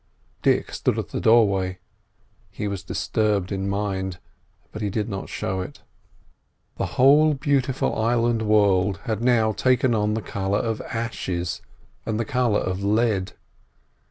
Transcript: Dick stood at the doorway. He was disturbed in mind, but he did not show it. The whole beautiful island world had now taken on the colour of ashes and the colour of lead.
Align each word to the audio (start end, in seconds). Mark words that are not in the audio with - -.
Dick 0.41 0.71
stood 0.73 0.97
at 0.97 1.09
the 1.09 1.21
doorway. 1.21 1.77
He 2.49 2.67
was 2.67 2.81
disturbed 2.81 3.51
in 3.51 3.69
mind, 3.69 4.17
but 4.71 4.81
he 4.81 4.89
did 4.89 5.07
not 5.07 5.29
show 5.29 5.61
it. 5.61 5.83
The 6.77 6.87
whole 6.97 7.35
beautiful 7.35 7.95
island 7.95 8.41
world 8.41 8.97
had 9.03 9.21
now 9.23 9.51
taken 9.51 9.93
on 9.93 10.15
the 10.15 10.23
colour 10.23 10.57
of 10.57 10.81
ashes 10.89 11.61
and 12.03 12.19
the 12.19 12.25
colour 12.25 12.61
of 12.61 12.83
lead. 12.83 13.33